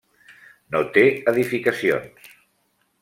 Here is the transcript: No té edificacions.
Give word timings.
No 0.75 0.81
té 0.95 1.03
edificacions. 1.33 2.33